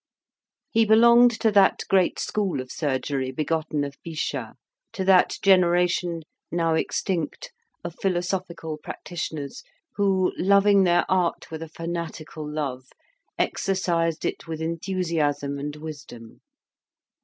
[0.71, 4.55] He belonged to that great school of surgery begotten of Bichat,
[4.93, 7.51] to that generation, now extinct,
[7.83, 9.61] of philosophical practitioners,
[9.97, 12.87] who, loving their art with a fanatical love,
[13.37, 16.41] exercised it with enthusiasm and wisdom.